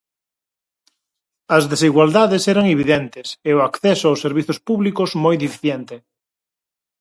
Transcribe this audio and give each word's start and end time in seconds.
As 1.57 1.63
desigualdades 1.73 2.43
eran 2.53 2.65
evidentes 2.75 3.27
e 3.49 3.51
o 3.57 3.63
acceso 3.69 4.05
aos 4.07 4.21
servizos 4.25 4.57
públicos 4.67 5.09
moi 5.23 5.35
deficiente. 5.45 5.95